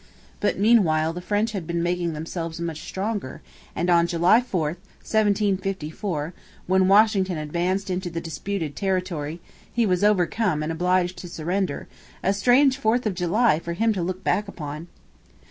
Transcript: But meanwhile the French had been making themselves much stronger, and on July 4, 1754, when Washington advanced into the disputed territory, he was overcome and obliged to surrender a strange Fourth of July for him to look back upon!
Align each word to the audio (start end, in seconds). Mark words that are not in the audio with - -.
But 0.39 0.57
meanwhile 0.57 1.13
the 1.13 1.21
French 1.21 1.51
had 1.51 1.67
been 1.67 1.83
making 1.83 2.13
themselves 2.13 2.59
much 2.59 2.79
stronger, 2.87 3.43
and 3.75 3.87
on 3.87 4.07
July 4.07 4.41
4, 4.41 4.69
1754, 4.69 6.33
when 6.65 6.87
Washington 6.87 7.37
advanced 7.37 7.87
into 7.91 8.09
the 8.09 8.19
disputed 8.19 8.75
territory, 8.75 9.41
he 9.71 9.85
was 9.85 10.03
overcome 10.03 10.63
and 10.63 10.71
obliged 10.71 11.19
to 11.19 11.29
surrender 11.29 11.87
a 12.23 12.33
strange 12.33 12.77
Fourth 12.79 13.05
of 13.05 13.13
July 13.13 13.59
for 13.59 13.73
him 13.73 13.93
to 13.93 14.01
look 14.01 14.23
back 14.23 14.47
upon! 14.47 14.87